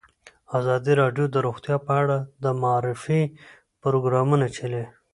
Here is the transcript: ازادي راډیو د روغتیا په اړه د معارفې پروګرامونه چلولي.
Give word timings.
ازادي 0.59 0.93
راډیو 1.01 1.25
د 1.31 1.35
روغتیا 1.45 1.75
په 1.85 1.91
اړه 2.01 2.17
د 2.43 2.45
معارفې 2.61 3.21
پروګرامونه 3.81 4.45
چلولي. 4.55 4.85